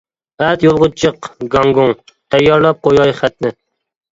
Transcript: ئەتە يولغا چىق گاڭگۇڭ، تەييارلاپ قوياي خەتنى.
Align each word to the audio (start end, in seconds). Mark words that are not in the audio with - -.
ئەتە 0.45 0.65
يولغا 0.67 0.87
چىق 1.01 1.29
گاڭگۇڭ، 1.57 1.93
تەييارلاپ 2.35 2.83
قوياي 2.89 3.17
خەتنى. 3.21 3.57